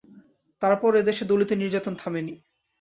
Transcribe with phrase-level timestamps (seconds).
[0.61, 2.33] তারপরও এ দেশে দলিত নির্যাতন থামেনি।